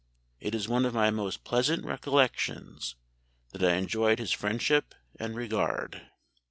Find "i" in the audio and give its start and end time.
3.63-3.75